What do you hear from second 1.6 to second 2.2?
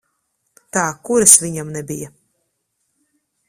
nebija?